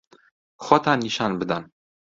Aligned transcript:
خۆتان 0.65 0.97
نیشان 1.05 1.31
بدەن. 1.39 1.63